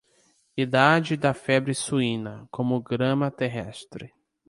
Idade 0.63 1.15
da 1.15 1.31
febre 1.31 1.75
suína 1.75 2.47
como 2.49 2.81
grama 2.81 3.29
terrestre. 3.29 4.11